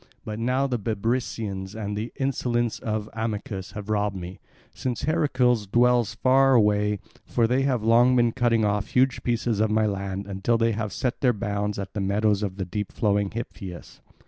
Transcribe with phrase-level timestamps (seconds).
[0.25, 4.39] But now the Bebrycians and the insolence of Amycus have robbed me,
[4.73, 9.69] since Heracles dwells far away, for they have long been cutting off huge pieces of
[9.69, 14.01] my land until they have set their bounds at the meadows of deep flowing Hypius.